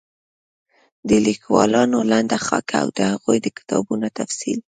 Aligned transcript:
د 1.09 1.11
ليکوالانو 1.27 1.97
لنډه 2.11 2.37
خاکه 2.45 2.75
او 2.83 2.87
د 2.97 2.99
هغوی 3.11 3.37
د 3.41 3.47
کتابونو 3.57 4.07
تفصيل 4.19 4.59